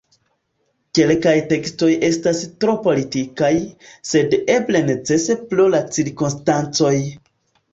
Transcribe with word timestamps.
Kelkaj 0.99 1.33
tekstoj 1.51 1.89
estas 2.07 2.39
tro 2.65 2.75
politikaj, 2.87 3.51
sed 4.13 4.35
eble 4.55 4.83
necese 4.89 5.37
pro 5.53 5.69
la 5.75 5.83
cirkonstancoj. 5.99 6.95